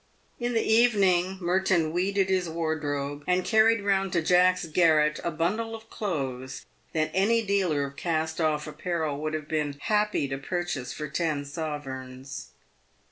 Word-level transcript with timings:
In 0.39 0.55
the 0.55 0.63
evening, 0.63 1.37
Merton 1.39 1.91
weeded 1.91 2.27
his 2.27 2.49
wardrobe, 2.49 3.23
and 3.27 3.45
carried 3.45 3.81
round 3.81 4.11
to 4.13 4.23
Jack's 4.23 4.65
garret 4.65 5.19
a 5.23 5.29
bundle 5.29 5.75
of 5.75 5.91
clothes 5.91 6.65
that 6.93 7.11
any 7.13 7.43
dealer 7.45 7.85
of 7.85 7.97
cast 7.97 8.41
off 8.41 8.65
apparel 8.65 9.21
would 9.21 9.35
have 9.35 9.47
been 9.47 9.77
happy 9.79 10.27
to 10.29 10.39
purchase 10.39 10.91
for 10.91 11.07
ten 11.07 11.45
sovereigns. 11.45 12.49